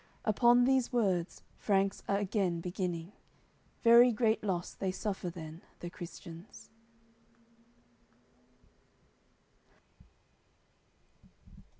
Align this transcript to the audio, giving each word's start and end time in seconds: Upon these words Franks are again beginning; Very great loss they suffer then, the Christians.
Upon 0.25 0.63
these 0.63 0.91
words 0.91 1.43
Franks 1.59 2.01
are 2.07 2.17
again 2.17 2.59
beginning; 2.59 3.11
Very 3.83 4.11
great 4.11 4.43
loss 4.43 4.73
they 4.73 4.91
suffer 4.91 5.29
then, 5.29 5.61
the 5.79 5.91
Christians. 5.91 6.71